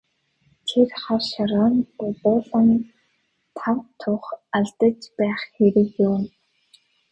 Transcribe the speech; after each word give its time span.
Энд 0.77 0.91
хар 1.01 1.21
шороонд 1.29 1.81
булуулан 1.99 2.69
тав 3.57 3.77
тух 3.99 4.23
алдаж 4.57 4.99
байх 5.17 5.39
хэрэг 5.53 5.89
юун. 6.07 6.23